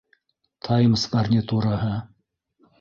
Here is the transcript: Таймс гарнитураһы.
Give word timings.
Таймс 0.67 1.05
гарнитураһы. 1.13 1.95